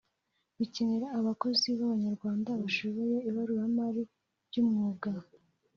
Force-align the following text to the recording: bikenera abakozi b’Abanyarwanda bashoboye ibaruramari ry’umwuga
bikenera 0.57 1.07
abakozi 1.19 1.65
b’Abanyarwanda 1.77 2.49
bashoboye 2.61 3.17
ibaruramari 3.29 4.03
ry’umwuga 4.47 5.11